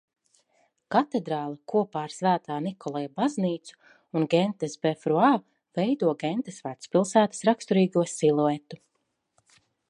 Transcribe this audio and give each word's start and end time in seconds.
Katedrāle 0.93 1.57
kopā 1.73 2.01
ar 2.07 2.13
Svētā 2.13 2.57
Nikolaja 2.67 3.11
baznīcu 3.19 3.77
un 4.21 4.25
Gentes 4.33 4.73
befruā 4.87 5.29
veido 5.81 6.15
Gentes 6.25 6.59
vecpilsētas 6.71 7.47
raksturīgo 7.51 8.09
siluetu. 8.17 8.83